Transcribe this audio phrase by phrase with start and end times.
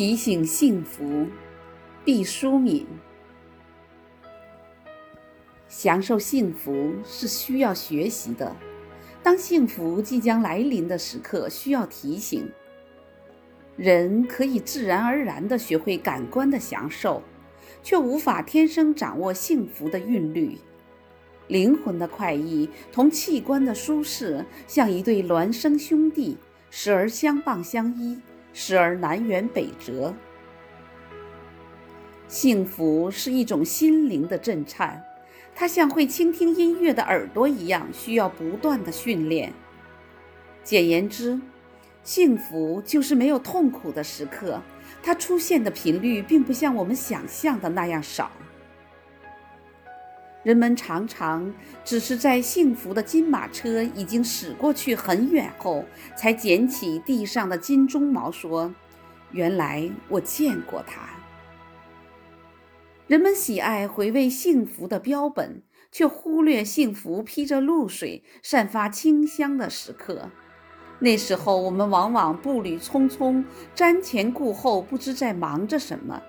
[0.00, 1.26] 提醒幸福，
[2.06, 2.86] 毕淑敏。
[5.68, 8.56] 享受幸福是需要学习的。
[9.22, 12.50] 当幸福即将来临的时刻，需要提醒。
[13.76, 17.22] 人可以自然而然地学会感官的享受，
[17.82, 20.56] 却无法天生掌握幸福的韵律。
[21.46, 26.38] 灵魂的快意同器官的舒适，像一对孪生兄弟，
[26.70, 28.18] 时而相傍相依，
[28.52, 30.14] 时而南辕北辙。
[32.28, 35.04] 幸福是一种心灵的震颤。
[35.52, 39.52] 它像会倾听音乐的耳朵一样，需要不断的训练。
[40.62, 41.38] 简言之，
[42.02, 44.62] 幸福就是没有痛苦的时刻，
[45.02, 48.30] 它出现的频率并不像我们想象的那样少。
[50.42, 51.52] 人们常常
[51.84, 55.84] 只是在幸福的金马车已经驶过去很远后，
[56.16, 58.74] 才捡起地上的金鬃毛，说
[59.32, 61.10] ：“原来我见过它。”
[63.06, 70.30] 人们喜爱回味幸福的标本，却忽略幸福披着露水、散发清香的时刻。
[71.00, 76.22] 那时候，我们往往步履匆匆，瞻前顾后，不知在忙着什么。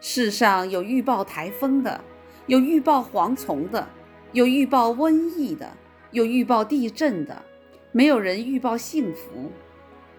[0.00, 2.04] 世上有预报台风的，
[2.46, 3.88] 有预报蝗虫的，
[4.32, 5.68] 有预报瘟疫的，
[6.12, 7.42] 有预报地震的，
[7.90, 9.50] 没有人预报幸福。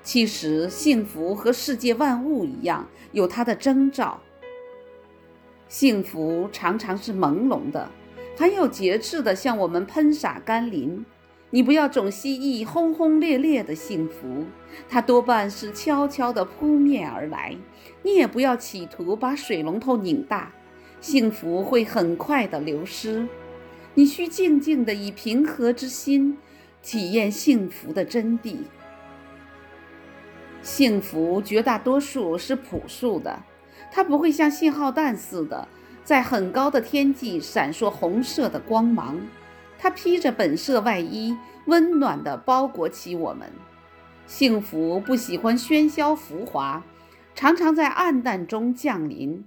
[0.03, 4.19] 其实，幸福和世界万物一样，有它的征兆。
[5.69, 7.89] 幸福常常是朦胧的，
[8.37, 11.05] 很有节制的向我们喷洒甘霖。
[11.49, 14.45] 你不要总希冀轰轰烈烈的幸福，
[14.89, 17.55] 它多半是悄悄地扑面而来。
[18.03, 20.51] 你也不要企图把水龙头拧大，
[20.99, 23.27] 幸福会很快的流失。
[23.93, 26.37] 你需静静地以平和之心
[26.83, 28.57] 体验幸福的真谛。
[30.61, 33.43] 幸福绝大多数是朴素的。
[33.91, 35.67] 它不会像信号弹似的
[36.03, 39.19] 在很高的天际闪烁红色的光芒，
[39.79, 41.35] 它披着本色外衣，
[41.67, 43.49] 温暖地包裹起我们。
[44.25, 46.83] 幸福不喜欢喧嚣浮华，
[47.33, 49.45] 常常在暗淡中降临。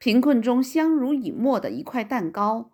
[0.00, 2.70] 贫困中相濡以沫的一块蛋糕，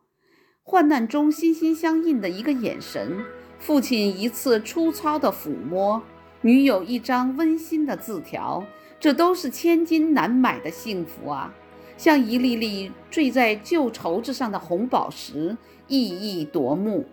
[0.62, 3.24] 患难中心心相印的一个眼神，
[3.58, 6.00] 父亲一次粗糙的抚摸，
[6.40, 8.64] 女友一张温馨的字条。
[9.00, 11.52] 这都是千金难买的幸福啊，
[11.96, 15.56] 像一粒粒坠在旧绸子上的红宝石，
[15.88, 17.06] 熠熠夺目。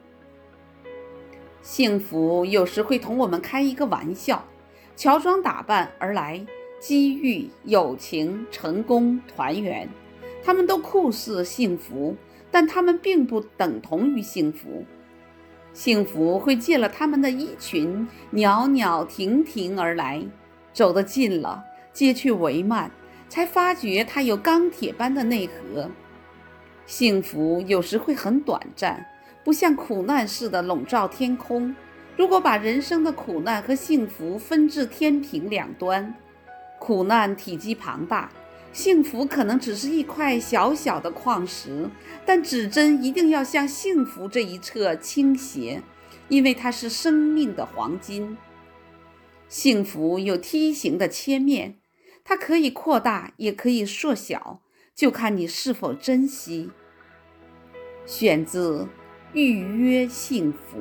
[1.63, 4.45] 幸福有时会同我们开一个玩笑，
[4.95, 6.45] 乔装打扮而来，
[6.79, 9.89] 机遇、友情、成功、团圆，
[10.43, 12.15] 他们都酷似幸福，
[12.51, 14.83] 但他们并不等同于幸福。
[15.71, 20.23] 幸福会借了他们的衣裙，袅袅婷婷而来，
[20.73, 21.63] 走得近了。
[21.93, 22.89] 揭去帷幔，
[23.29, 25.89] 才发觉它有钢铁般的内核。
[26.85, 29.05] 幸福有时会很短暂，
[29.43, 31.75] 不像苦难似的笼罩天空。
[32.17, 36.13] 如果把人生的苦难和幸福分至天平两端，
[36.79, 38.29] 苦难体积庞大，
[38.73, 41.89] 幸福可能只是一块小小的矿石，
[42.25, 45.81] 但指针一定要向幸福这一侧倾斜，
[46.27, 48.35] 因为它是生命的黄金。
[49.47, 51.77] 幸福有梯形的切面。
[52.25, 54.61] 它可以扩大，也可以缩小，
[54.95, 56.71] 就看你是否珍惜。
[58.05, 58.83] 选自
[59.33, 60.79] 《预约幸福》。